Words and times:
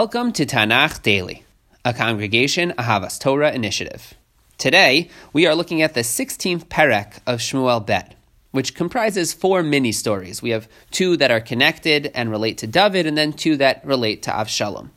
Welcome 0.00 0.30
to 0.34 0.46
Tanakh 0.46 1.02
Daily, 1.02 1.42
a 1.84 1.92
congregation 1.92 2.70
Ahavas 2.78 3.18
Torah 3.18 3.52
initiative. 3.52 4.14
Today, 4.56 5.10
we 5.32 5.44
are 5.44 5.56
looking 5.56 5.82
at 5.82 5.94
the 5.94 6.02
16th 6.02 6.66
Perek 6.66 7.18
of 7.26 7.40
Shmuel 7.40 7.84
Bet, 7.84 8.14
which 8.52 8.76
comprises 8.76 9.32
four 9.32 9.64
mini 9.64 9.90
stories. 9.90 10.40
We 10.40 10.50
have 10.50 10.68
two 10.92 11.16
that 11.16 11.32
are 11.32 11.40
connected 11.40 12.12
and 12.14 12.30
relate 12.30 12.58
to 12.58 12.68
David, 12.68 13.06
and 13.06 13.18
then 13.18 13.32
two 13.32 13.56
that 13.56 13.84
relate 13.84 14.22
to 14.22 14.30
Avshalom. 14.30 14.90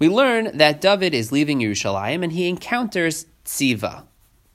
We 0.00 0.08
learn 0.08 0.56
that 0.58 0.80
David 0.80 1.14
is 1.14 1.30
leaving 1.30 1.60
Yerushalayim 1.60 2.24
and 2.24 2.32
he 2.32 2.48
encounters 2.48 3.26
Tziva. 3.44 4.02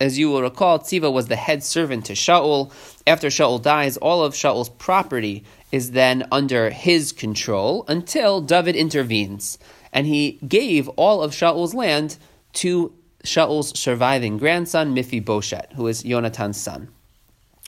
As 0.02 0.20
you 0.20 0.30
will 0.30 0.41
recall, 0.41 0.80
Tziva 0.80 1.09
was 1.09 1.30
the 1.30 1.38
head 1.38 1.64
servant 1.64 2.04
to 2.07 2.14
Shaul. 2.14 2.73
After 3.07 3.30
Shaul 3.30 3.62
dies, 3.62 3.96
all 3.96 4.25
of 4.25 4.34
Shaul's 4.34 4.68
property 4.68 5.46
is 5.71 5.91
then 5.91 6.27
under 6.34 6.70
his 6.70 7.14
control 7.14 7.86
until 7.88 8.41
David 8.41 8.75
intervenes. 8.75 9.57
And 9.96 10.05
he 10.05 10.34
gave 10.48 10.89
all 10.89 11.23
of 11.23 11.34
Shaul's 11.34 11.73
land 11.73 12.17
to 12.54 12.94
Shaul's 13.23 13.80
surviving 13.80 14.38
grandson, 14.38 14.94
Mephibosheth, 14.94 15.71
who 15.71 15.88
is 15.88 16.04
Yonatan's 16.04 16.59
son. 16.59 16.90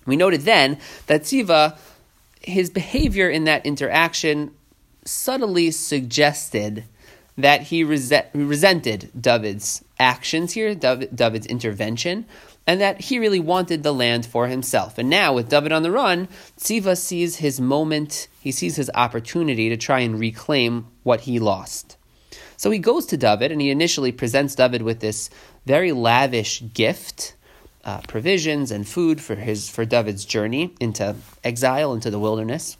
We 0.05 0.17
noted 0.17 0.41
then 0.41 0.77
that 1.08 1.23
Tziva, 1.23 1.77
his 2.41 2.70
behavior 2.70 3.30
in 3.30 3.45
that 3.45 3.66
interaction 3.66 4.52
subtly 5.05 5.72
suggested 5.72 6.84
that 7.38 7.62
he 7.62 7.84
resented 7.84 9.09
David's 9.20 9.84
actions 10.00 10.52
here, 10.53 10.75
David's 10.75 11.45
intervention, 11.48 12.25
and 12.66 12.81
that 12.81 13.00
he 13.00 13.20
really 13.20 13.39
wanted 13.39 13.84
the 13.84 13.94
land 13.94 14.25
for 14.25 14.48
himself. 14.48 14.98
And 14.98 15.09
now, 15.09 15.34
with 15.34 15.48
David 15.50 15.72
on 15.72 15.84
the 15.84 15.91
run, 15.91 16.28
Tziva 16.58 16.98
sees 16.98 17.38
his 17.38 17.62
moment, 17.62 18.28
he 18.41 18.52
sees 18.52 18.75
his 18.75 18.91
opportunity 18.94 19.70
to 19.70 19.78
try 19.78 20.00
and 20.00 20.20
reclaim 20.20 20.88
what 21.03 21.22
he 21.22 21.39
lost. 21.39 21.95
So 22.57 22.71
he 22.71 22.79
goes 22.79 23.05
to 23.07 23.17
David 23.17 23.52
and 23.52 23.61
he 23.61 23.70
initially 23.70 24.11
presents 24.11 24.55
David 24.55 24.81
with 24.81 24.99
this 24.99 25.29
very 25.66 25.91
lavish 25.91 26.64
gift. 26.73 27.36
Uh, 27.86 28.02
provisions 28.02 28.69
and 28.69 28.86
food 28.86 29.22
for 29.22 29.36
his 29.36 29.69
for 29.69 29.86
David's 29.86 30.25
journey 30.25 30.73
into 30.81 31.16
exile 31.41 31.94
into 31.94 32.11
the 32.11 32.19
wilderness. 32.19 32.75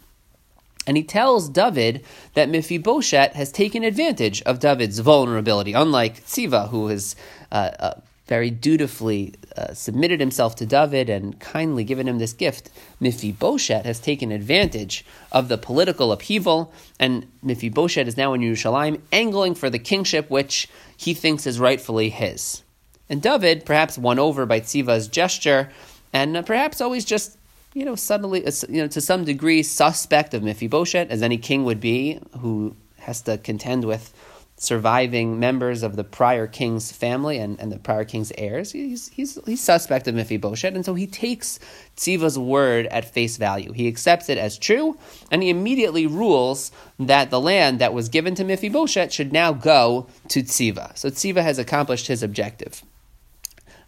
And 0.86 0.98
he 0.98 1.04
tells 1.04 1.48
David 1.48 2.04
that 2.34 2.50
Mephibosheth 2.50 3.34
has 3.34 3.52
taken 3.52 3.84
advantage 3.84 4.42
of 4.44 4.60
David's 4.60 5.00
vulnerability, 5.00 5.74
unlike 5.74 6.26
Tziva, 6.26 6.70
who 6.70 6.88
has 6.88 7.16
uh, 7.52 7.72
uh, 7.80 7.94
very 8.28 8.50
dutifully 8.50 9.34
uh, 9.56 9.74
submitted 9.74 10.20
himself 10.20 10.56
to 10.56 10.66
David 10.66 11.10
and 11.10 11.40
kindly 11.40 11.84
given 11.84 12.08
him 12.08 12.20
this 12.20 12.34
gift, 12.34 12.70
Mephibosheth 13.00 13.86
has 13.86 14.00
taken 14.00 14.32
advantage 14.32 15.06
of 15.32 15.48
the 15.48 15.58
political 15.58 16.12
upheaval, 16.12 16.72
and 17.00 17.26
Mephibosheth 17.42 18.08
is 18.08 18.18
now 18.18 18.34
in 18.34 18.42
Yerushalayim, 18.42 19.02
angling 19.12 19.56
for 19.56 19.70
the 19.70 19.80
kingship 19.80 20.30
which 20.30 20.68
he 20.96 21.14
thinks 21.14 21.48
is 21.48 21.60
rightfully 21.60 22.10
his. 22.10 22.64
And 23.10 23.22
David, 23.22 23.66
perhaps 23.66 23.98
won 23.98 24.20
over 24.20 24.46
by 24.46 24.60
Tziva's 24.60 25.08
gesture, 25.08 25.72
and 26.12 26.36
uh, 26.36 26.42
perhaps 26.42 26.82
always 26.82 27.06
just, 27.06 27.38
you 27.74 27.86
know, 27.86 27.96
suddenly, 27.96 28.46
uh, 28.46 28.52
you 28.68 28.82
know, 28.82 28.88
to 28.90 29.00
some 29.00 29.24
degree, 29.24 29.64
suspect 29.64 30.34
of 30.34 30.44
Mephibosheth, 30.44 31.10
as 31.10 31.22
any 31.22 31.38
king 31.38 31.64
would 31.64 31.80
be, 31.80 32.20
who 32.40 32.76
has 33.00 33.22
to 33.22 33.38
contend 33.38 33.86
with 33.86 34.14
surviving 34.60 35.40
members 35.40 35.84
of 35.84 35.96
the 35.96 36.04
prior 36.04 36.48
king's 36.48 36.92
family 36.92 37.38
and, 37.38 37.60
and 37.60 37.72
the 37.72 37.78
prior 37.78 38.04
king's 38.04 38.32
heirs. 38.38 38.72
He's, 38.72 39.08
he's, 39.10 39.38
he's 39.46 39.62
suspect 39.62 40.08
of 40.08 40.16
Mephibosheth, 40.16 40.74
and 40.74 40.84
so 40.84 40.96
he 40.96 41.06
takes 41.06 41.60
Tziva's 41.96 42.40
word 42.40 42.88
at 42.88 43.14
face 43.14 43.38
value. 43.38 43.72
He 43.72 43.88
accepts 43.88 44.30
it 44.30 44.38
as 44.40 44.58
true, 44.58 44.98
and 45.32 45.44
he 45.44 45.50
immediately 45.50 46.08
rules 46.08 46.72
that 47.00 47.30
the 47.30 47.40
land 47.40 47.80
that 47.80 47.94
was 47.94 48.10
given 48.10 48.34
to 48.36 48.44
Mephibosheth 48.44 49.14
should 49.14 49.32
now 49.32 49.54
go 49.54 50.08
to 50.30 50.42
Tziva. 50.42 50.98
So 50.98 51.10
Tziva 51.10 51.44
has 51.44 51.60
accomplished 51.60 52.08
his 52.08 52.24
objective. 52.24 52.82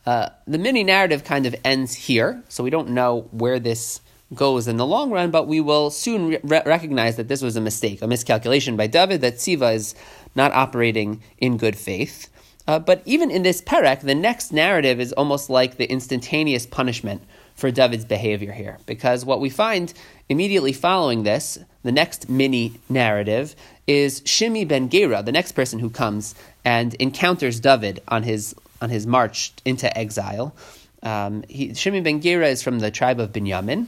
Uh, 0.06 0.30
the 0.48 0.60
mini 0.60 0.84
narrative 0.84 1.24
kind 1.24 1.48
of 1.48 1.56
ends 1.66 1.94
here, 1.94 2.44
so 2.48 2.64
we 2.64 2.70
don't 2.70 2.90
know 2.90 3.28
where 3.32 3.60
this 3.60 4.02
goes 4.34 4.68
in 4.68 4.78
the 4.78 4.86
long 4.86 5.12
run, 5.12 5.32
but 5.32 5.48
we 5.48 5.60
will 5.60 5.90
soon 5.90 6.40
re- 6.44 6.62
recognize 6.66 7.16
that 7.16 7.28
this 7.28 7.42
was 7.42 7.56
a 7.56 7.62
mistake, 7.62 8.02
a 8.02 8.08
miscalculation 8.08 8.78
by 8.78 8.88
David, 8.88 9.22
that 9.22 9.36
Tziva 9.36 9.74
is 9.74 9.96
not 10.36 10.52
operating 10.52 11.22
in 11.40 11.58
good 11.58 11.76
faith. 11.76 12.30
Uh, 12.68 12.78
but 12.78 13.02
even 13.06 13.32
in 13.32 13.42
this 13.42 13.62
perek, 13.62 14.02
the 14.02 14.14
next 14.14 14.54
narrative 14.54 15.00
is 15.00 15.12
almost 15.14 15.50
like 15.50 15.78
the 15.78 15.90
instantaneous 15.90 16.68
punishment 16.68 17.24
for 17.56 17.72
David's 17.72 18.06
behavior 18.06 18.52
here. 18.52 18.78
Because 18.86 19.26
what 19.26 19.42
we 19.42 19.50
find 19.50 19.92
immediately 20.30 20.74
following 20.74 21.24
this, 21.24 21.58
the 21.82 21.92
next 21.92 22.30
mini 22.30 22.80
narrative, 22.88 23.56
is 23.88 24.22
Shimi 24.22 24.68
ben 24.68 24.90
Gera, 24.90 25.24
the 25.24 25.32
next 25.32 25.54
person 25.54 25.80
who 25.80 25.90
comes 25.90 26.36
and 26.64 26.94
encounters 26.96 27.60
David 27.60 28.04
on 28.08 28.22
his, 28.22 28.54
on 28.82 28.92
his 28.92 29.08
march 29.08 29.52
into 29.66 29.96
exile. 29.98 30.56
Um, 31.02 31.44
he, 31.50 31.70
Shimi 31.70 32.04
ben 32.04 32.22
Gera 32.22 32.50
is 32.50 32.62
from 32.62 32.80
the 32.80 32.92
tribe 32.92 33.20
of 33.20 33.32
Binyamin. 33.32 33.88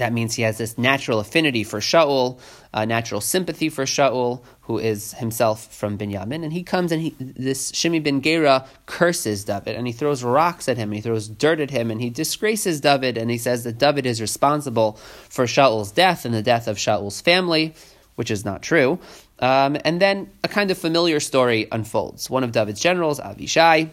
That 0.00 0.14
means 0.14 0.34
he 0.34 0.42
has 0.44 0.56
this 0.56 0.78
natural 0.78 1.20
affinity 1.20 1.62
for 1.62 1.78
Shaul, 1.78 2.40
a 2.72 2.86
natural 2.86 3.20
sympathy 3.20 3.68
for 3.68 3.84
Shaul, 3.84 4.42
who 4.62 4.78
is 4.78 5.12
himself 5.12 5.74
from 5.74 5.98
Binyamin. 5.98 6.42
And 6.42 6.54
he 6.54 6.62
comes 6.62 6.90
and 6.90 7.02
he, 7.02 7.14
this 7.18 7.70
Shimi 7.72 8.02
ben 8.02 8.22
Gera 8.22 8.66
curses 8.86 9.44
David 9.44 9.76
and 9.76 9.86
he 9.86 9.92
throws 9.92 10.24
rocks 10.24 10.70
at 10.70 10.78
him, 10.78 10.90
he 10.92 11.02
throws 11.02 11.28
dirt 11.28 11.60
at 11.60 11.70
him, 11.70 11.90
and 11.90 12.00
he 12.00 12.08
disgraces 12.08 12.80
David 12.80 13.18
and 13.18 13.30
he 13.30 13.36
says 13.36 13.64
that 13.64 13.76
David 13.76 14.06
is 14.06 14.22
responsible 14.22 14.94
for 15.28 15.44
Shaul's 15.44 15.92
death 15.92 16.24
and 16.24 16.34
the 16.34 16.42
death 16.42 16.66
of 16.66 16.78
Shaul's 16.78 17.20
family, 17.20 17.74
which 18.14 18.30
is 18.30 18.42
not 18.42 18.62
true. 18.62 18.98
Um, 19.38 19.76
and 19.84 20.00
then 20.00 20.30
a 20.42 20.48
kind 20.48 20.70
of 20.70 20.78
familiar 20.78 21.20
story 21.20 21.68
unfolds. 21.70 22.30
One 22.30 22.42
of 22.42 22.52
David's 22.52 22.80
generals, 22.80 23.20
Avishai, 23.20 23.90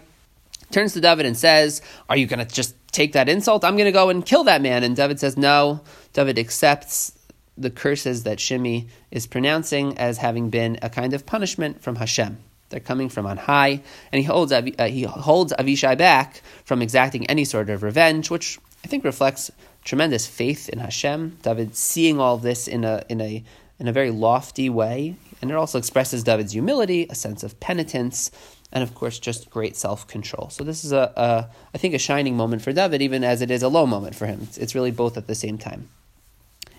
turns 0.72 0.94
to 0.94 1.02
David 1.02 1.26
and 1.26 1.38
says, 1.38 1.82
Are 2.10 2.18
you 2.18 2.28
going 2.28 2.46
to 2.46 2.54
just 2.54 2.76
take 2.92 3.14
that 3.14 3.30
insult? 3.30 3.64
I'm 3.64 3.76
going 3.76 3.86
to 3.86 3.92
go 3.92 4.10
and 4.10 4.26
kill 4.26 4.44
that 4.46 4.62
man. 4.62 4.84
And 4.84 4.96
David 4.96 5.20
says, 5.20 5.38
No. 5.38 5.82
David 6.14 6.40
accepts 6.40 7.18
the 7.58 7.70
curses 7.70 8.24
that 8.24 8.38
Shimi 8.38 8.88
is 9.12 9.28
pronouncing 9.28 9.98
as 9.98 10.20
having 10.20 10.50
been 10.50 10.78
a 10.82 10.90
kind 10.90 11.14
of 11.14 11.26
punishment 11.26 11.82
from 11.82 11.96
Hashem. 11.96 12.38
They're 12.70 12.80
coming 12.80 13.10
from 13.10 13.26
on 13.26 13.38
high, 13.38 13.82
and 14.12 14.20
he 14.20 14.24
holds 14.24 14.52
uh, 14.52 14.62
he 14.62 15.04
holds 15.04 15.54
Avishai 15.54 15.98
back 15.98 16.42
from 16.66 16.82
exacting 16.82 17.26
any 17.28 17.46
sort 17.46 17.70
of 17.70 17.82
revenge, 17.82 18.30
which 18.30 18.60
I 18.84 18.88
think 18.88 19.06
reflects 19.06 19.50
tremendous 19.86 20.28
faith 20.28 20.68
in 20.68 20.80
Hashem. 20.80 21.38
David 21.44 21.76
seeing 21.76 22.20
all 22.20 22.38
this 22.38 22.68
in 22.68 22.84
a 22.84 23.04
in 23.08 23.22
a 23.22 23.44
in 23.80 23.88
a 23.88 23.94
very 23.94 24.12
lofty 24.12 24.70
way, 24.70 25.16
and 25.42 25.50
it 25.50 25.54
also 25.54 25.78
expresses 25.78 26.24
David's 26.24 26.52
humility, 26.52 27.08
a 27.10 27.16
sense 27.16 27.42
of 27.44 27.58
penitence, 27.62 28.32
and 28.72 28.84
of 28.84 28.94
course, 28.94 29.20
just 29.20 29.50
great 29.50 29.76
self 29.76 30.08
control. 30.08 30.50
So 30.50 30.64
this 30.64 30.84
is 30.84 30.92
a, 30.92 31.12
a 31.16 31.50
I 31.74 31.78
think 31.78 31.94
a 31.94 32.00
shining 32.00 32.36
moment 32.36 32.62
for 32.62 32.74
David, 32.74 33.02
even 33.02 33.24
as 33.24 33.42
it 33.42 33.52
is 33.52 33.64
a 33.64 33.70
low 33.70 33.86
moment 33.86 34.16
for 34.16 34.26
him. 34.26 34.42
It's, 34.44 34.58
it's 34.58 34.76
really 34.76 34.92
both 34.92 35.18
at 35.18 35.28
the 35.28 35.36
same 35.36 35.58
time. 35.58 35.90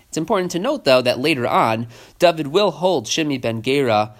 It's 0.09 0.17
important 0.17 0.51
to 0.51 0.59
note, 0.59 0.85
though, 0.85 1.03
that 1.03 1.19
later 1.19 1.47
on, 1.47 1.87
David 2.17 2.47
will 2.47 2.71
hold 2.71 3.05
Shimi 3.05 3.39
ben 3.39 3.61
Gera 3.61 4.15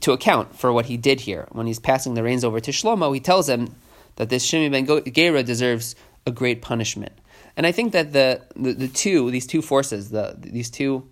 to 0.00 0.12
account 0.12 0.56
for 0.56 0.72
what 0.72 0.86
he 0.86 0.96
did 0.96 1.20
here. 1.20 1.48
When 1.50 1.66
he's 1.66 1.80
passing 1.80 2.14
the 2.14 2.22
reins 2.22 2.44
over 2.44 2.60
to 2.60 2.70
Shlomo, 2.70 3.12
he 3.12 3.18
tells 3.18 3.48
him 3.48 3.74
that 4.16 4.28
this 4.28 4.48
Shimi 4.48 4.70
ben 4.70 5.12
Gera 5.12 5.42
deserves 5.42 5.96
a 6.26 6.30
great 6.30 6.62
punishment. 6.62 7.12
And 7.56 7.66
I 7.66 7.72
think 7.72 7.92
that 7.92 8.12
the, 8.12 8.42
the, 8.54 8.72
the 8.72 8.88
two, 8.88 9.30
these 9.32 9.46
two 9.46 9.62
forces, 9.62 10.10
the, 10.10 10.36
these 10.38 10.70
two, 10.70 11.08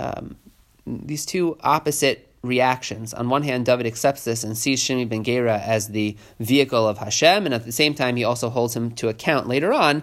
um, 0.00 0.36
these 0.84 1.24
two 1.24 1.56
opposite 1.60 2.33
reactions. 2.44 3.12
On 3.14 3.28
one 3.28 3.42
hand, 3.42 3.66
David 3.66 3.86
accepts 3.86 4.24
this 4.24 4.44
and 4.44 4.56
sees 4.56 4.82
Shimi 4.82 5.08
ben 5.08 5.24
Gera 5.24 5.58
as 5.58 5.88
the 5.88 6.16
vehicle 6.38 6.86
of 6.86 6.98
Hashem, 6.98 7.46
and 7.46 7.54
at 7.54 7.64
the 7.64 7.72
same 7.72 7.94
time, 7.94 8.16
he 8.16 8.24
also 8.24 8.50
holds 8.50 8.76
him 8.76 8.92
to 8.92 9.08
account 9.08 9.48
later 9.48 9.72
on 9.72 10.02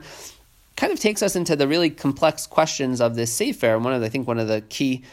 kind 0.81 0.91
of 0.91 0.99
takes 0.99 1.21
us 1.21 1.35
into 1.35 1.55
the 1.55 1.67
really 1.67 1.91
complex 1.91 2.47
questions 2.47 3.01
of 3.01 3.15
this 3.15 3.31
Sefer. 3.31 3.77
One 3.77 3.93
of 3.93 4.01
the, 4.01 4.07
I 4.07 4.09
think 4.09 4.27
one 4.27 4.39
of 4.39 4.47
the 4.47 4.61
key 4.61 5.03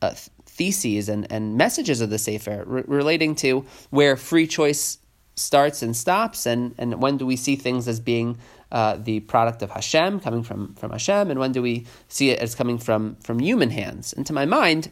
uh, 0.00 0.14
theses 0.46 1.08
and, 1.08 1.30
and 1.30 1.56
messages 1.56 2.00
of 2.00 2.08
the 2.08 2.18
Sefer 2.18 2.64
re- 2.66 2.84
relating 2.86 3.34
to 3.36 3.66
where 3.90 4.16
free 4.16 4.46
choice 4.46 4.98
starts 5.34 5.82
and 5.82 5.96
stops, 5.96 6.46
and, 6.46 6.74
and 6.78 7.02
when 7.02 7.16
do 7.16 7.26
we 7.26 7.36
see 7.36 7.56
things 7.56 7.88
as 7.88 8.00
being 8.00 8.38
uh, 8.70 8.96
the 8.96 9.20
product 9.20 9.62
of 9.62 9.70
Hashem, 9.70 10.20
coming 10.20 10.42
from, 10.42 10.74
from 10.74 10.92
Hashem, 10.92 11.30
and 11.30 11.38
when 11.38 11.52
do 11.52 11.60
we 11.60 11.86
see 12.08 12.30
it 12.30 12.38
as 12.38 12.54
coming 12.54 12.78
from, 12.78 13.16
from 13.16 13.38
human 13.38 13.70
hands? 13.70 14.12
And 14.12 14.26
to 14.26 14.32
my 14.32 14.46
mind, 14.46 14.90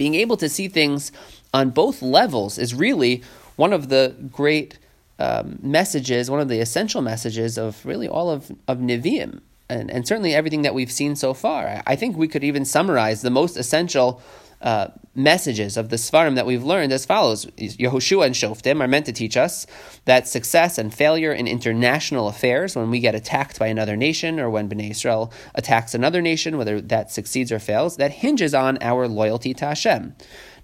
being 0.00 0.14
able 0.14 0.38
to 0.38 0.48
see 0.48 0.66
things 0.66 1.12
on 1.52 1.68
both 1.68 2.00
levels 2.00 2.56
is 2.56 2.74
really 2.74 3.22
one 3.56 3.70
of 3.74 3.90
the 3.90 4.16
great 4.32 4.78
um, 5.18 5.58
messages, 5.60 6.30
one 6.30 6.40
of 6.40 6.48
the 6.48 6.58
essential 6.58 7.02
messages 7.02 7.58
of 7.58 7.84
really 7.84 8.08
all 8.08 8.30
of, 8.30 8.50
of 8.66 8.78
Nevi'im, 8.78 9.42
and, 9.68 9.90
and 9.90 10.08
certainly 10.08 10.34
everything 10.34 10.62
that 10.62 10.72
we've 10.72 10.90
seen 10.90 11.16
so 11.16 11.34
far. 11.34 11.82
I 11.86 11.96
think 11.96 12.16
we 12.16 12.28
could 12.28 12.42
even 12.42 12.64
summarize 12.64 13.20
the 13.20 13.28
most 13.28 13.58
essential 13.58 14.22
uh, 14.60 14.88
messages 15.14 15.76
of 15.76 15.88
the 15.88 15.96
Sefarim 15.96 16.34
that 16.34 16.46
we've 16.46 16.62
learned 16.62 16.92
as 16.92 17.06
follows. 17.06 17.46
Yehoshua 17.56 18.26
and 18.26 18.34
Shoftim 18.34 18.80
are 18.80 18.88
meant 18.88 19.06
to 19.06 19.12
teach 19.12 19.36
us 19.36 19.66
that 20.04 20.28
success 20.28 20.78
and 20.78 20.92
failure 20.92 21.32
in 21.32 21.46
international 21.46 22.28
affairs, 22.28 22.76
when 22.76 22.90
we 22.90 23.00
get 23.00 23.14
attacked 23.14 23.58
by 23.58 23.66
another 23.68 23.96
nation 23.96 24.38
or 24.38 24.50
when 24.50 24.68
Bnei 24.68 24.90
Israel 24.90 25.32
attacks 25.54 25.94
another 25.94 26.22
nation, 26.22 26.58
whether 26.58 26.80
that 26.80 27.10
succeeds 27.10 27.50
or 27.50 27.58
fails, 27.58 27.96
that 27.96 28.12
hinges 28.12 28.54
on 28.54 28.78
our 28.80 29.08
loyalty 29.08 29.54
to 29.54 29.66
Hashem. 29.66 30.14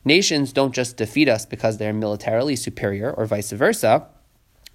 nations 0.05 0.53
don't 0.53 0.75
just 0.75 0.97
defeat 0.97 1.29
us 1.29 1.45
because 1.45 1.79
they're 1.79 1.93
militarily 1.93 2.57
superior 2.57 3.11
or 3.11 3.27
vice 3.27 3.51
versa. 3.53 4.07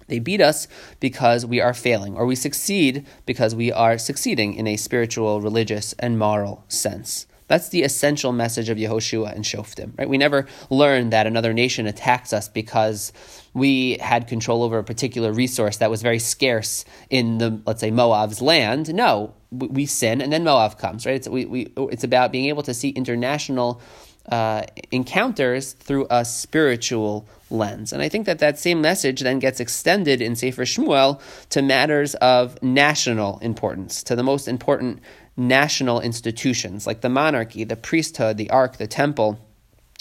They 0.08 0.18
beat 0.18 0.40
us 0.40 0.68
because 1.00 1.46
we 1.46 1.60
are 1.60 1.72
failing, 1.72 2.16
or 2.16 2.26
we 2.26 2.34
succeed 2.34 3.06
because 3.24 3.54
we 3.54 3.72
are 3.72 3.96
succeeding 3.96 4.54
in 4.54 4.66
a 4.66 4.76
spiritual, 4.76 5.40
religious, 5.40 5.94
and 5.98 6.18
moral 6.18 6.64
sense. 6.68 7.26
That's 7.52 7.68
the 7.68 7.82
essential 7.82 8.32
message 8.32 8.70
of 8.70 8.78
Yehoshua 8.78 9.34
and 9.34 9.44
Shoftim, 9.44 9.92
right? 9.98 10.08
We 10.08 10.16
never 10.16 10.46
learn 10.70 11.10
that 11.10 11.26
another 11.26 11.52
nation 11.52 11.86
attacks 11.86 12.32
us 12.32 12.48
because 12.48 13.12
we 13.52 13.98
had 14.00 14.26
control 14.26 14.62
over 14.62 14.78
a 14.78 14.84
particular 14.84 15.34
resource 15.34 15.76
that 15.76 15.90
was 15.90 16.00
very 16.00 16.18
scarce 16.18 16.86
in 17.10 17.36
the, 17.36 17.60
let's 17.66 17.82
say, 17.82 17.90
Moab's 17.90 18.40
land. 18.40 18.94
No, 18.94 19.34
we, 19.50 19.66
we 19.66 19.84
sin 19.84 20.22
and 20.22 20.32
then 20.32 20.44
Moab 20.44 20.78
comes, 20.78 21.04
right? 21.04 21.16
It's, 21.16 21.28
we, 21.28 21.44
we, 21.44 21.70
it's 21.76 22.04
about 22.04 22.32
being 22.32 22.46
able 22.46 22.62
to 22.62 22.72
see 22.72 22.88
international 22.88 23.82
uh, 24.30 24.62
encounters 24.90 25.72
through 25.72 26.06
a 26.08 26.24
spiritual 26.24 27.28
lens. 27.50 27.92
And 27.92 28.00
I 28.00 28.08
think 28.08 28.24
that 28.26 28.38
that 28.38 28.58
same 28.58 28.80
message 28.80 29.20
then 29.20 29.40
gets 29.40 29.60
extended 29.60 30.22
in 30.22 30.36
Sefer 30.36 30.64
Shmuel 30.64 31.20
to 31.50 31.60
matters 31.60 32.14
of 32.14 32.62
national 32.62 33.40
importance, 33.40 34.02
to 34.04 34.16
the 34.16 34.22
most 34.22 34.48
important 34.48 35.00
national 35.36 36.00
institutions 36.00 36.86
like 36.86 37.00
the 37.00 37.08
monarchy, 37.08 37.64
the 37.64 37.76
priesthood, 37.76 38.36
the 38.36 38.50
ark, 38.50 38.76
the 38.76 38.86
temple. 38.86 39.38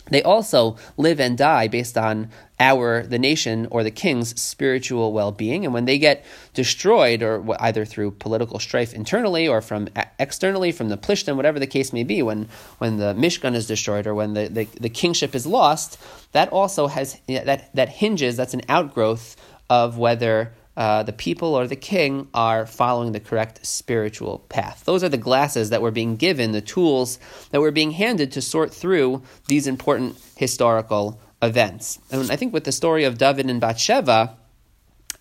They 0.10 0.24
also 0.24 0.78
live 0.98 1.20
and 1.20 1.38
die 1.38 1.68
based 1.68 1.98
on 1.98 2.32
our, 2.60 3.04
the 3.04 3.20
nation 3.20 3.68
or 3.70 3.84
the 3.84 3.92
king's 3.92 4.40
spiritual 4.42 5.14
well 5.14 5.32
being. 5.32 5.64
And 5.64 5.74
when 5.74 5.86
they 5.86 6.00
get 6.00 6.26
destroyed, 6.54 7.22
or 7.22 7.56
either 7.62 7.86
through 7.86 8.12
political 8.12 8.58
strife 8.60 8.94
internally 8.94 9.48
or 9.48 9.62
from 9.62 9.90
externally, 10.20 10.72
from 10.72 10.90
the 10.90 10.98
Plishtim, 10.98 11.36
whatever 11.36 11.60
the 11.60 11.68
case 11.68 11.94
may 11.94 12.04
be, 12.04 12.24
when, 12.24 12.50
when 12.80 12.98
the 12.98 13.14
Mishkan 13.14 13.54
is 13.54 13.68
destroyed 13.68 14.08
or 14.08 14.16
when 14.16 14.34
the, 14.34 14.48
the, 14.48 14.66
the 14.80 14.90
kingship 14.90 15.36
is 15.36 15.46
lost, 15.46 16.00
that 16.32 16.50
also 16.50 16.88
has, 16.88 17.20
that, 17.28 17.74
that 17.74 17.90
hinges, 17.90 18.36
that's 18.36 18.56
an 18.56 18.64
outgrowth 18.68 19.38
of 19.70 19.98
whether 19.98 20.52
uh, 20.78 21.04
the 21.04 21.14
people 21.14 21.54
or 21.54 21.68
the 21.68 21.76
king 21.76 22.28
are 22.34 22.66
following 22.66 23.12
the 23.12 23.20
correct 23.20 23.66
spiritual 23.66 24.40
path. 24.50 24.84
Those 24.86 25.04
are 25.04 25.10
the 25.10 25.18
glasses 25.18 25.70
that 25.70 25.82
we're 25.82 25.92
being 25.92 26.16
given, 26.16 26.52
the 26.52 26.62
tools 26.62 27.20
that 27.52 27.60
we're 27.60 27.72
being 27.72 27.92
handed 27.92 28.32
to 28.34 28.42
sort 28.42 28.74
through 28.74 29.22
these 29.48 29.68
important 29.68 30.18
historical 30.38 31.20
events. 31.42 32.00
And 32.12 32.32
I 32.32 32.36
think 32.36 32.54
with 32.54 32.64
the 32.64 32.72
story 32.72 33.04
of 33.04 33.18
David 33.18 33.50
and 33.50 33.60
Bathsheba 33.60 34.38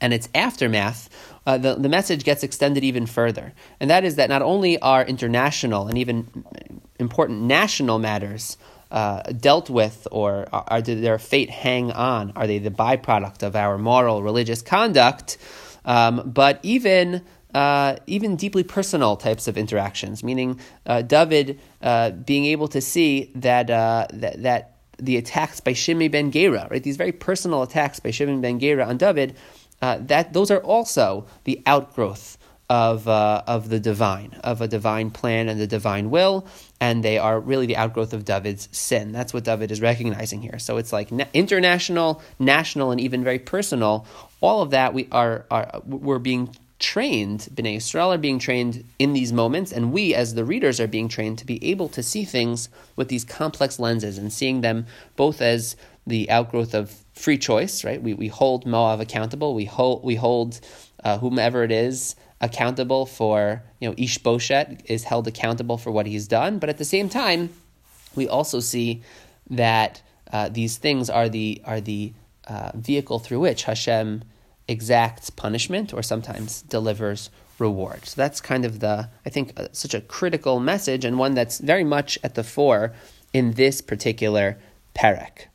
and 0.01 0.15
its 0.15 0.29
aftermath, 0.35 1.09
uh, 1.47 1.59
the, 1.59 1.75
the 1.75 1.89
message 1.89 2.25
gets 2.25 2.43
extended 2.43 2.85
even 2.85 3.07
further. 3.07 3.53
And 3.81 3.91
that 3.91 4.05
is 4.05 4.17
that 4.17 4.29
not 4.29 4.43
only 4.43 4.79
are 4.79 5.05
international 5.05 5.89
and 5.89 5.99
even 5.99 6.45
important 6.99 7.43
national 7.43 7.99
matters 7.99 8.57
uh, 8.91 9.23
dealt 9.23 9.71
with, 9.71 10.07
or 10.11 10.47
are, 10.53 10.83
their 10.83 11.19
fate 11.19 11.51
hang 11.51 11.93
on? 11.93 12.33
Are 12.37 12.47
they 12.47 12.59
the 12.59 12.71
byproduct 12.71 13.43
of 13.43 13.57
our 13.57 13.79
moral, 13.79 14.23
religious 14.23 14.63
conduct? 14.63 15.39
Um, 15.85 16.23
but 16.27 16.61
even 16.63 17.23
uh, 17.55 17.97
even 18.07 18.37
deeply 18.37 18.63
personal 18.63 19.17
types 19.17 19.49
of 19.49 19.59
interactions, 19.59 20.23
meaning 20.23 20.61
uh, 20.87 21.03
David 21.03 21.59
uh, 21.83 22.11
being 22.11 22.45
able 22.47 22.69
to 22.69 22.81
see 22.81 23.33
that 23.35 23.71
uh, 23.71 24.07
that, 24.13 24.43
that 24.43 24.77
the 24.99 25.17
attacks 25.17 25.61
by 25.61 25.73
Shimei 25.73 26.09
ben 26.09 26.31
Gera, 26.31 26.69
right, 26.71 26.83
these 26.83 26.97
very 26.97 27.13
personal 27.13 27.63
attacks 27.63 28.01
by 28.01 28.11
Shimei 28.11 28.37
ben 28.37 28.61
Gera 28.61 28.87
on 28.87 28.99
David, 28.99 29.37
uh, 29.83 29.99
that 30.03 30.33
those 30.33 30.51
are 30.51 30.61
also 30.61 31.27
the 31.45 31.63
outgrowth 31.67 32.39
of, 32.71 33.09
uh, 33.09 33.43
of 33.49 33.69
the 33.69 33.81
divine, 33.81 34.39
of 34.45 34.61
a 34.61 34.69
divine 34.69 35.11
plan 35.11 35.49
and 35.49 35.61
the 35.61 35.67
divine 35.67 36.09
will, 36.09 36.47
and 36.81 37.03
they 37.03 37.19
are 37.19 37.41
really 37.41 37.67
the 37.67 37.77
outgrowth 37.77 38.13
of 38.13 38.25
David's 38.25 38.69
sin. 38.71 39.11
That's 39.11 39.35
what 39.35 39.43
David 39.43 39.73
is 39.73 39.81
recognizing 39.81 40.41
here. 40.41 40.61
So 40.61 40.77
it's 40.77 40.93
like 40.93 41.11
na- 41.11 41.25
international, 41.35 42.23
national, 42.39 42.93
and 42.93 43.01
even 43.01 43.25
very 43.25 43.41
personal. 43.41 44.07
All 44.41 44.63
of 44.63 44.71
that 44.71 44.95
we 44.95 45.09
are, 45.11 45.47
are 45.51 45.83
we're 45.85 46.21
being 46.21 46.55
trained. 46.79 47.49
Bnei 47.53 47.77
Israel 47.77 48.13
are 48.13 48.19
being 48.19 48.39
trained 48.39 48.85
in 49.01 49.15
these 49.15 49.33
moments, 49.33 49.73
and 49.73 49.93
we, 49.93 50.15
as 50.15 50.35
the 50.35 50.45
readers, 50.45 50.79
are 50.79 50.87
being 50.87 51.09
trained 51.09 51.39
to 51.39 51.47
be 51.47 51.63
able 51.69 51.89
to 51.89 52.05
see 52.05 52.25
things 52.25 52.69
with 52.95 53.09
these 53.09 53.25
complex 53.25 53.81
lenses 53.81 54.17
and 54.17 54.33
seeing 54.33 54.61
them 54.61 54.87
both 55.17 55.43
as 55.43 55.75
the 56.07 56.31
outgrowth 56.31 56.73
of 56.73 56.95
free 57.15 57.37
choice. 57.37 57.83
Right? 57.85 58.01
We 58.01 58.15
we 58.15 58.29
hold 58.29 58.65
Moab 58.65 59.01
accountable. 59.01 59.57
We 59.57 59.65
hold 59.65 60.05
we 60.05 60.15
hold 60.15 60.61
uh, 61.03 61.19
whomever 61.19 61.65
it 61.65 61.73
is 61.73 62.15
accountable 62.41 63.07
for, 63.07 63.63
you 63.81 63.89
know, 63.89 63.95
Ishboshet 63.97 64.81
is 64.87 65.05
held 65.05 65.29
accountable 65.29 65.77
for 65.77 65.91
what 65.91 66.07
he's 66.07 66.27
done. 66.27 66.59
But 66.59 66.69
at 66.69 66.79
the 66.79 66.85
same 66.85 67.09
time, 67.09 67.51
we 68.15 68.29
also 68.29 68.61
see 68.61 69.03
that 69.51 70.03
uh, 70.33 70.49
these 70.49 70.77
things 70.79 71.11
are 71.11 71.29
the 71.29 71.61
are 71.65 71.81
the 71.81 72.13
uh, 72.49 72.71
vehicle 72.75 73.19
through 73.19 73.41
which 73.41 73.65
Hashem 73.65 74.23
exacts 74.69 75.31
punishment 75.31 75.93
or 75.93 76.03
sometimes 76.03 76.63
delivers 76.63 77.31
reward. 77.59 78.07
So 78.07 78.21
that's 78.21 78.41
kind 78.41 78.65
of 78.65 78.81
the 78.81 79.11
I 79.27 79.31
think 79.31 79.53
uh, 79.57 79.69
such 79.73 79.95
a 79.95 80.01
critical 80.01 80.61
message 80.61 81.05
and 81.05 81.19
one 81.19 81.35
that's 81.35 81.59
very 81.59 81.85
much 81.85 82.19
at 82.23 82.35
the 82.35 82.45
fore 82.45 82.93
in 83.33 83.53
this 83.53 83.81
particular 83.81 84.59
perek. 84.95 85.47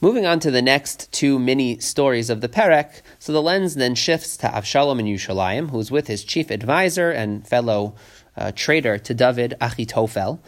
Moving 0.00 0.26
on 0.26 0.38
to 0.40 0.52
the 0.52 0.62
next 0.62 1.10
two 1.10 1.40
mini 1.40 1.80
stories 1.80 2.30
of 2.30 2.40
the 2.40 2.48
Perek, 2.48 3.02
so 3.18 3.32
the 3.32 3.42
lens 3.42 3.74
then 3.74 3.96
shifts 3.96 4.36
to 4.36 4.46
Avshalom 4.46 5.00
in 5.00 5.06
Yushalayim, 5.06 5.70
who's 5.70 5.90
with 5.90 6.06
his 6.06 6.22
chief 6.22 6.52
advisor 6.52 7.10
and 7.10 7.44
fellow 7.44 7.96
uh, 8.36 8.52
traitor 8.54 8.96
to 8.96 9.12
David, 9.12 9.54
Achitofel. 9.60 10.38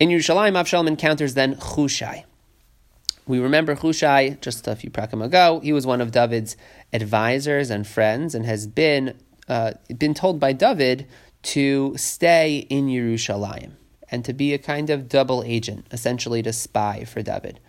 In 0.00 0.08
Yushalayim, 0.08 0.54
Avshalom 0.54 0.88
encounters 0.88 1.34
then 1.34 1.58
Hushai. 1.60 2.24
We 3.26 3.38
remember 3.38 3.74
Hushai 3.74 4.38
just 4.40 4.66
a 4.66 4.74
few 4.74 4.88
prakim 4.88 5.22
ago. 5.22 5.60
He 5.62 5.74
was 5.74 5.86
one 5.86 6.00
of 6.00 6.10
David's 6.10 6.56
advisors 6.90 7.68
and 7.68 7.86
friends, 7.86 8.34
and 8.34 8.46
has 8.46 8.66
been 8.66 9.14
uh, 9.46 9.72
been 9.98 10.14
told 10.14 10.40
by 10.40 10.54
David 10.54 11.06
to 11.42 11.94
stay 11.98 12.66
in 12.70 12.86
Yerushalayim 12.86 13.72
and 14.10 14.24
to 14.24 14.32
be 14.32 14.54
a 14.54 14.58
kind 14.58 14.88
of 14.88 15.06
double 15.06 15.42
agent, 15.44 15.86
essentially 15.90 16.42
to 16.42 16.52
spy 16.54 17.04
for 17.04 17.20
David. 17.20 17.60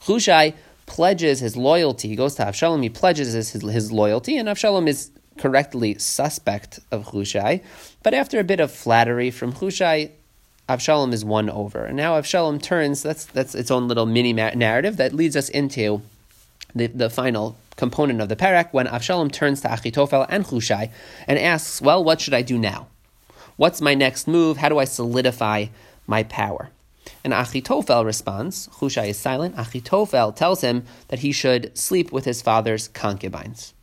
Hushai 0.00 0.54
pledges 0.92 1.40
his 1.40 1.56
loyalty. 1.56 2.06
He 2.06 2.16
goes 2.16 2.34
to 2.34 2.42
Avshalom, 2.42 2.82
he 2.82 2.90
pledges 2.90 3.32
his, 3.32 3.50
his 3.50 3.90
loyalty, 3.90 4.36
and 4.36 4.46
Avshalom 4.46 4.86
is 4.86 5.10
correctly 5.38 5.96
suspect 5.98 6.80
of 6.90 7.06
Hushai. 7.06 7.62
But 8.02 8.12
after 8.12 8.38
a 8.38 8.44
bit 8.44 8.60
of 8.60 8.70
flattery 8.70 9.30
from 9.30 9.52
Hushai, 9.52 10.10
Avshalom 10.68 11.14
is 11.14 11.24
won 11.24 11.48
over. 11.48 11.82
And 11.86 11.96
now 11.96 12.20
Avshalom 12.20 12.60
turns, 12.60 13.02
that's, 13.02 13.24
that's 13.24 13.54
its 13.54 13.70
own 13.70 13.88
little 13.88 14.04
mini 14.04 14.34
narrative 14.34 14.98
that 14.98 15.14
leads 15.14 15.34
us 15.34 15.48
into 15.48 16.02
the, 16.74 16.88
the 16.88 17.08
final 17.08 17.56
component 17.76 18.20
of 18.20 18.28
the 18.28 18.36
perek 18.36 18.74
when 18.74 18.86
Avshalom 18.86 19.32
turns 19.32 19.62
to 19.62 19.68
Achitophel 19.68 20.26
and 20.28 20.44
Hushai 20.44 20.90
and 21.26 21.38
asks, 21.38 21.80
Well, 21.80 22.04
what 22.04 22.20
should 22.20 22.34
I 22.34 22.42
do 22.42 22.58
now? 22.58 22.88
What's 23.56 23.80
my 23.80 23.94
next 23.94 24.28
move? 24.28 24.58
How 24.58 24.68
do 24.68 24.78
I 24.78 24.84
solidify 24.84 25.66
my 26.06 26.24
power? 26.24 26.68
And 27.24 27.32
Achitophel 27.32 28.04
responds, 28.04 28.68
Hushai 28.80 29.06
is 29.06 29.18
silent. 29.18 29.56
Achitophel 29.56 30.34
tells 30.34 30.60
him 30.60 30.84
that 31.08 31.20
he 31.20 31.32
should 31.32 31.76
sleep 31.76 32.10
with 32.10 32.24
his 32.24 32.42
father's 32.42 32.88
concubines. 32.88 33.74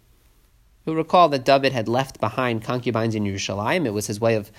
You'll 0.85 0.95
recall 0.95 1.29
that 1.29 1.45
David 1.45 1.71
had 1.71 1.87
left 1.87 2.19
behind 2.19 2.63
concubines 2.63 3.15
in 3.15 3.23
Yerushalayim. 3.23 3.85
It 3.85 3.91
was 3.91 4.07
his 4.07 4.19
way 4.19 4.35
of, 4.35 4.51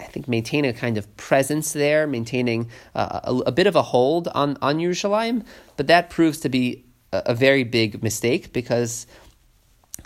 I 0.00 0.04
think, 0.04 0.28
maintaining 0.28 0.70
a 0.70 0.74
kind 0.74 0.96
of 0.96 1.14
presence 1.16 1.72
there, 1.72 2.06
maintaining 2.06 2.70
uh, 2.94 3.20
a, 3.24 3.34
a, 3.48 3.52
bit 3.52 3.66
of 3.66 3.76
a 3.76 3.82
hold 3.82 4.28
on, 4.28 4.56
on 4.62 4.78
Yerushalayim. 4.78 5.44
But 5.76 5.88
that 5.88 6.10
proves 6.10 6.40
to 6.40 6.48
be 6.48 6.84
a, 7.12 7.22
a 7.26 7.34
very 7.34 7.64
big 7.64 8.02
mistake 8.02 8.52
because 8.52 9.06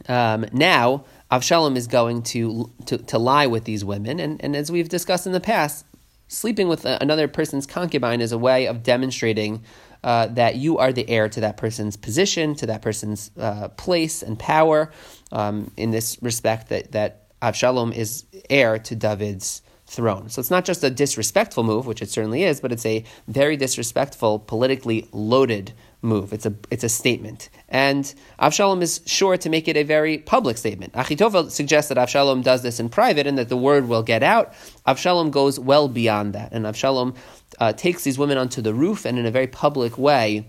um, 0.08 0.46
now 0.52 1.04
Avshalom 1.30 1.76
is 1.76 1.86
going 1.86 2.22
to, 2.22 2.72
to, 2.86 2.98
to 2.98 3.18
lie 3.18 3.46
with 3.46 3.64
these 3.64 3.84
women. 3.84 4.18
And, 4.18 4.42
and 4.42 4.56
as 4.56 4.72
we've 4.72 4.88
discussed 4.88 5.26
in 5.26 5.32
the 5.32 5.40
past, 5.40 5.84
sleeping 6.28 6.68
with 6.68 6.84
another 6.84 7.28
person's 7.28 7.66
concubine 7.66 8.20
is 8.20 8.32
a 8.32 8.38
way 8.38 8.66
of 8.66 8.82
demonstrating 8.82 9.62
uh, 10.04 10.26
that 10.28 10.56
you 10.56 10.78
are 10.78 10.92
the 10.92 11.08
heir 11.08 11.28
to 11.28 11.40
that 11.40 11.56
person's 11.56 11.96
position, 11.96 12.54
to 12.54 12.66
that 12.66 12.82
person's 12.82 13.30
uh, 13.38 13.68
place 13.68 14.22
and 14.22 14.38
power. 14.38 14.92
Um, 15.32 15.70
in 15.76 15.90
this 15.90 16.18
respect, 16.22 16.68
that 16.68 16.92
that 16.92 17.38
Avshalom 17.40 17.94
is 17.94 18.24
heir 18.48 18.78
to 18.78 18.94
David's 18.94 19.62
throne. 19.86 20.28
So 20.28 20.40
it's 20.40 20.50
not 20.50 20.64
just 20.64 20.84
a 20.84 20.90
disrespectful 20.90 21.64
move, 21.64 21.86
which 21.86 22.02
it 22.02 22.10
certainly 22.10 22.44
is, 22.44 22.60
but 22.60 22.72
it's 22.72 22.84
a 22.84 23.04
very 23.26 23.56
disrespectful, 23.56 24.38
politically 24.38 25.08
loaded 25.12 25.72
move. 26.02 26.32
It's 26.32 26.46
a 26.46 26.54
it's 26.70 26.84
a 26.84 26.88
statement, 26.88 27.50
and 27.68 28.14
Avshalom 28.40 28.82
is 28.82 29.00
sure 29.06 29.36
to 29.36 29.48
make 29.48 29.68
it 29.68 29.76
a 29.76 29.82
very 29.82 30.18
public 30.18 30.56
statement. 30.56 30.92
Achitophel 30.92 31.50
suggests 31.50 31.88
that 31.88 31.98
Avshalom 31.98 32.42
does 32.42 32.62
this 32.62 32.78
in 32.78 32.88
private 32.88 33.26
and 33.26 33.36
that 33.38 33.48
the 33.48 33.56
word 33.56 33.88
will 33.88 34.02
get 34.02 34.22
out. 34.22 34.54
Avshalom 34.86 35.30
goes 35.30 35.58
well 35.58 35.88
beyond 35.88 36.34
that, 36.34 36.52
and 36.52 36.64
Avshalom 36.64 37.16
uh, 37.58 37.72
takes 37.72 38.04
these 38.04 38.18
women 38.18 38.38
onto 38.38 38.62
the 38.62 38.74
roof 38.74 39.04
and 39.04 39.18
in 39.18 39.26
a 39.26 39.30
very 39.30 39.48
public 39.48 39.98
way 39.98 40.46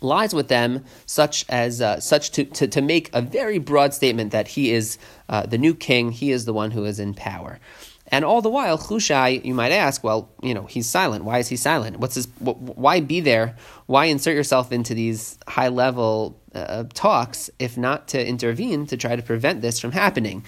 lies 0.00 0.34
with 0.34 0.48
them, 0.48 0.84
such 1.06 1.44
as 1.48 1.80
uh, 1.80 2.00
such 2.00 2.30
to, 2.32 2.44
to, 2.44 2.66
to 2.66 2.80
make 2.80 3.10
a 3.12 3.20
very 3.20 3.58
broad 3.58 3.94
statement 3.94 4.32
that 4.32 4.48
he 4.48 4.72
is 4.72 4.98
uh, 5.28 5.44
the 5.46 5.58
new 5.58 5.74
king, 5.74 6.10
he 6.10 6.30
is 6.30 6.44
the 6.44 6.52
one 6.52 6.70
who 6.70 6.84
is 6.84 6.98
in 6.98 7.14
power. 7.14 7.58
And 8.12 8.24
all 8.24 8.42
the 8.42 8.50
while, 8.50 8.76
Chushai, 8.76 9.44
you 9.44 9.54
might 9.54 9.70
ask, 9.70 10.02
well, 10.02 10.30
you 10.42 10.52
know, 10.52 10.64
he's 10.64 10.88
silent. 10.88 11.24
Why 11.24 11.38
is 11.38 11.48
he 11.48 11.56
silent? 11.56 11.98
What's 11.98 12.16
his? 12.16 12.26
Why 12.40 13.00
be 13.00 13.20
there? 13.20 13.56
Why 13.86 14.06
insert 14.06 14.34
yourself 14.34 14.72
into 14.72 14.94
these 14.94 15.38
high 15.46 15.68
level 15.68 16.40
uh, 16.54 16.84
talks 16.92 17.50
if 17.58 17.78
not 17.78 18.08
to 18.08 18.26
intervene 18.26 18.86
to 18.86 18.96
try 18.96 19.14
to 19.14 19.22
prevent 19.22 19.62
this 19.62 19.78
from 19.78 19.92
happening? 19.92 20.44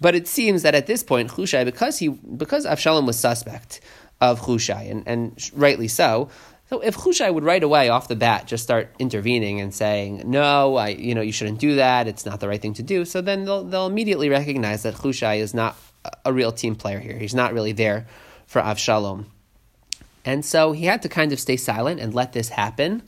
But 0.00 0.14
it 0.14 0.28
seems 0.28 0.62
that 0.62 0.74
at 0.74 0.86
this 0.86 1.02
point, 1.02 1.30
Chushai, 1.30 1.64
because 1.64 1.98
he 1.98 2.08
because 2.08 2.64
Avshalom 2.64 3.06
was 3.06 3.18
suspect 3.18 3.80
of 4.20 4.40
Chushai, 4.42 4.90
and, 4.90 5.02
and 5.06 5.50
rightly 5.54 5.88
so. 5.88 6.28
So 6.68 6.78
if 6.78 6.96
Chushai 6.96 7.34
would 7.34 7.42
right 7.42 7.62
away 7.64 7.88
off 7.88 8.06
the 8.06 8.14
bat 8.14 8.46
just 8.46 8.62
start 8.62 8.94
intervening 9.00 9.60
and 9.60 9.74
saying, 9.74 10.22
"No, 10.26 10.76
I, 10.76 10.90
you 10.90 11.16
know, 11.16 11.20
you 11.20 11.32
shouldn't 11.32 11.58
do 11.58 11.74
that. 11.74 12.06
It's 12.06 12.24
not 12.24 12.38
the 12.38 12.46
right 12.46 12.62
thing 12.62 12.74
to 12.74 12.82
do," 12.84 13.04
so 13.04 13.20
then 13.20 13.44
they'll 13.44 13.64
they'll 13.64 13.86
immediately 13.86 14.28
recognize 14.28 14.84
that 14.84 14.94
Chushai 14.94 15.38
is 15.38 15.52
not 15.52 15.76
a 16.24 16.32
real 16.32 16.52
team 16.52 16.74
player 16.74 16.98
here. 16.98 17.18
He's 17.18 17.34
not 17.34 17.52
really 17.52 17.72
there 17.72 18.06
for 18.46 18.60
Avshalom, 18.60 19.26
and 20.24 20.44
so 20.44 20.72
he 20.72 20.84
had 20.86 21.02
to 21.02 21.08
kind 21.08 21.32
of 21.32 21.40
stay 21.40 21.56
silent 21.56 22.00
and 22.00 22.14
let 22.14 22.32
this 22.32 22.50
happen, 22.50 23.02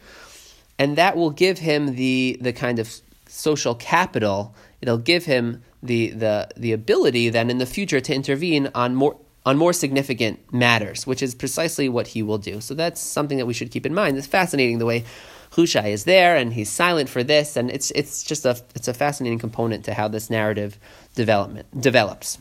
and 0.79 0.97
that 0.97 1.17
will 1.17 1.31
give 1.31 1.59
him 1.59 1.97
the 1.97 2.39
the 2.41 2.53
kind 2.53 2.79
of 2.79 2.95
social 3.27 3.75
capital. 3.75 4.55
It'll 4.81 4.99
give 4.99 5.25
him 5.25 5.63
the 5.83 6.11
the 6.11 6.49
the 6.57 6.73
ability 6.73 7.29
then 7.29 7.51
in 7.51 7.59
the 7.59 7.67
future 7.67 8.01
to 8.01 8.15
intervene 8.15 8.71
on 8.75 8.95
more 8.95 9.17
on 9.45 9.57
more 9.57 9.73
significant 9.73 10.53
matters, 10.53 11.07
which 11.07 11.23
is 11.23 11.35
precisely 11.35 11.89
what 11.89 12.09
he 12.09 12.23
will 12.23 12.39
do. 12.39 12.61
So 12.61 12.75
that's 12.75 13.01
something 13.01 13.39
that 13.39 13.47
we 13.47 13.55
should 13.55 13.71
keep 13.71 13.85
in 13.85 13.95
mind. 13.95 14.17
It's 14.17 14.27
fascinating 14.27 14.79
the 14.79 14.87
way 14.87 15.05
Hushai 15.53 15.89
is 15.89 16.05
there 16.05 16.37
and 16.37 16.53
he's 16.53 16.71
silent 16.71 17.09
for 17.09 17.23
this, 17.25 17.57
and 17.57 17.71
it's 17.71 17.91
it's 17.93 18.23
just 18.23 18.45
a 18.45 18.61
it's 18.75 18.89
a 18.89 18.95
fascinating 18.95 19.39
component 19.39 19.85
to 19.87 19.95
how 19.95 20.09
this 20.09 20.31
narrative 20.31 20.79
development 21.15 21.67
develops. 21.81 22.39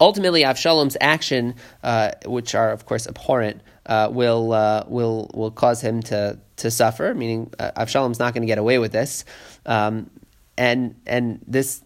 Ultimately, 0.00 0.42
Avshalom's 0.42 0.96
action, 1.00 1.54
uh, 1.82 2.12
which 2.24 2.54
are 2.54 2.70
of 2.70 2.86
course 2.86 3.06
abhorrent, 3.06 3.60
uh, 3.86 4.08
will 4.10 4.52
uh, 4.52 4.84
will 4.86 5.30
will 5.34 5.50
cause 5.50 5.80
him 5.80 6.02
to 6.04 6.38
to 6.56 6.70
suffer. 6.70 7.14
Meaning, 7.14 7.52
uh, 7.58 7.70
Avshalom's 7.76 8.18
not 8.18 8.34
going 8.34 8.42
to 8.42 8.46
get 8.46 8.58
away 8.58 8.78
with 8.78 8.92
this, 8.92 9.24
um, 9.66 10.10
and 10.56 10.94
and 11.06 11.40
this 11.46 11.82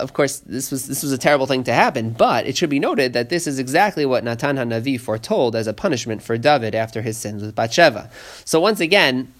of 0.00 0.12
course, 0.14 0.38
this 0.40 0.70
was 0.70 0.86
this 0.86 1.02
was 1.02 1.12
a 1.12 1.18
terrible 1.18 1.46
thing 1.46 1.64
to 1.64 1.72
happen, 1.72 2.10
but 2.10 2.46
it 2.46 2.56
should 2.56 2.70
be 2.70 2.80
noted 2.80 3.12
that 3.12 3.28
this 3.28 3.46
is 3.46 3.58
exactly 3.58 4.06
what 4.06 4.24
Natan 4.24 4.56
Hanavi 4.56 4.98
foretold 4.98 5.54
as 5.54 5.66
a 5.66 5.74
punishment 5.74 6.22
for 6.22 6.38
David 6.38 6.74
after 6.74 7.02
his 7.02 7.18
sins 7.18 7.42
with 7.42 7.54
Bathsheba. 7.54 8.10
So 8.44 8.58
once 8.58 8.80
again, 8.80 9.32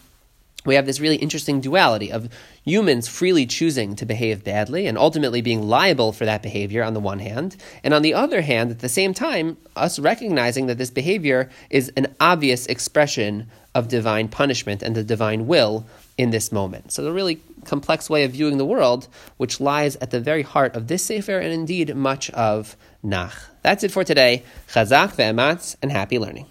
we 0.66 0.74
have 0.74 0.86
this 0.86 1.00
really 1.00 1.16
interesting 1.16 1.60
duality 1.60 2.10
of 2.10 2.28
humans 2.64 3.08
freely 3.08 3.46
choosing 3.46 3.96
to 3.96 4.06
behave 4.06 4.44
badly 4.44 4.86
and 4.86 4.98
ultimately 4.98 5.40
being 5.40 5.62
liable 5.62 6.12
for 6.12 6.24
that 6.24 6.42
behavior 6.42 6.82
on 6.82 6.94
the 6.94 7.00
one 7.00 7.20
hand, 7.20 7.56
and 7.84 7.94
on 7.94 8.02
the 8.02 8.14
other 8.14 8.42
hand, 8.42 8.70
at 8.70 8.80
the 8.80 8.88
same 8.88 9.14
time, 9.14 9.56
us 9.76 9.98
recognizing 9.98 10.66
that 10.66 10.78
this 10.78 10.90
behavior 10.90 11.48
is 11.70 11.92
an 11.96 12.14
obvious 12.20 12.66
expression 12.66 13.48
of 13.74 13.88
divine 13.88 14.26
punishment 14.28 14.82
and 14.82 14.94
the 14.94 15.04
divine 15.04 15.46
will 15.46 15.86
in 16.16 16.30
this 16.30 16.50
moment. 16.50 16.92
So, 16.92 17.06
a 17.06 17.12
really 17.12 17.40
complex 17.64 18.08
way 18.08 18.24
of 18.24 18.32
viewing 18.32 18.58
the 18.58 18.64
world, 18.64 19.06
which 19.36 19.60
lies 19.60 19.96
at 19.96 20.10
the 20.10 20.20
very 20.20 20.42
heart 20.42 20.74
of 20.74 20.88
this 20.88 21.04
Sefer 21.04 21.38
and 21.38 21.52
indeed 21.52 21.94
much 21.94 22.30
of 22.30 22.76
Nach. 23.02 23.34
That's 23.62 23.84
it 23.84 23.90
for 23.90 24.04
today. 24.04 24.44
Chazak 24.68 25.14
ve'ematz 25.16 25.76
and 25.82 25.92
happy 25.92 26.18
learning. 26.18 26.46